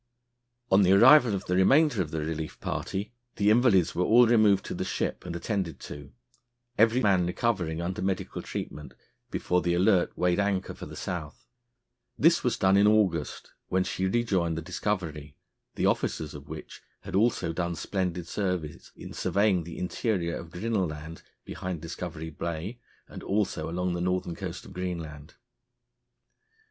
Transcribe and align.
On 0.71 0.81
the 0.81 0.93
arrival 0.93 1.35
of 1.35 1.45
the 1.45 1.55
remainder 1.55 2.01
of 2.01 2.09
the 2.09 2.21
relief 2.21 2.59
party, 2.59 3.13
the 3.35 3.51
invalids 3.51 3.93
were 3.93 4.03
all 4.03 4.25
removed 4.25 4.65
to 4.65 4.73
the 4.73 4.83
ship 4.83 5.23
and 5.27 5.35
attended 5.35 5.79
to, 5.81 6.11
every 6.75 6.99
man 7.03 7.27
recovering, 7.27 7.83
under 7.83 8.01
medical 8.01 8.41
treatment, 8.41 8.95
before 9.29 9.61
the 9.61 9.75
Alert 9.75 10.17
weighed 10.17 10.39
anchor 10.39 10.73
for 10.73 10.87
the 10.87 10.95
South. 10.95 11.45
This 12.17 12.43
was 12.43 12.57
done 12.57 12.77
in 12.77 12.87
August, 12.87 13.51
when 13.67 13.83
she 13.83 14.07
rejoined 14.07 14.57
the 14.57 14.63
Discovery, 14.63 15.37
the 15.75 15.85
officers 15.85 16.33
of 16.33 16.49
which 16.49 16.81
had 17.01 17.13
also 17.13 17.53
done 17.53 17.75
splendid 17.75 18.27
service 18.27 18.91
in 18.95 19.13
surveying 19.13 19.65
the 19.65 19.77
interior 19.77 20.35
of 20.35 20.49
Grinnel 20.49 20.87
Land, 20.87 21.21
behind 21.45 21.79
Discovery 21.79 22.31
Bay, 22.31 22.79
and 23.07 23.21
also 23.21 23.69
along 23.69 23.93
the 23.93 24.01
northern 24.01 24.33
coast 24.35 24.65
of 24.65 24.73
Greenland. 24.73 25.35